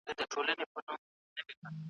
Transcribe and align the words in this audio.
نظم 0.07 0.23
ټولنه 0.31 0.65
سموي. 0.71 0.95